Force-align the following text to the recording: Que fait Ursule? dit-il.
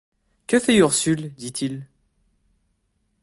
Que 0.47 0.57
fait 0.59 0.77
Ursule? 0.77 1.31
dit-il. 1.35 1.85